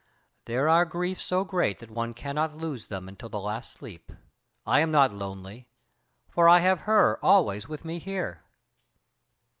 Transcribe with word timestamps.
There 0.45 0.67
are 0.67 0.83
griefs 0.83 1.21
so 1.21 1.43
great 1.43 1.77
that 1.77 1.91
one 1.91 2.15
cannot 2.15 2.57
lose 2.57 2.87
them 2.87 3.07
until 3.07 3.29
the 3.29 3.39
last 3.39 3.71
sleep. 3.71 4.11
I 4.65 4.79
am 4.79 4.89
not 4.89 5.13
lonely, 5.13 5.67
for 6.27 6.49
I 6.49 6.57
have 6.57 6.79
Her 6.89 7.19
always 7.23 7.67
with 7.67 7.85
me 7.85 7.99
here." 7.99 8.41